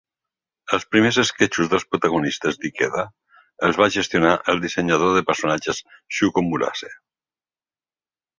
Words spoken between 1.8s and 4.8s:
protagonistes d'Ikeda els va gestionar el